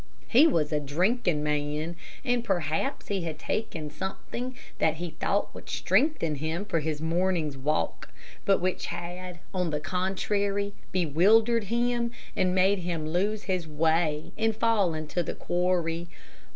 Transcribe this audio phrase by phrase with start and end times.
[0.27, 1.95] He was a drinking man,
[2.25, 7.55] and perhaps he had taken something that he thought would strengthen him for his morning's
[7.55, 8.09] walk,
[8.43, 14.55] but which had, on the contrary, bewildered him, and made him lose his way and
[14.55, 16.07] fall into the quarry.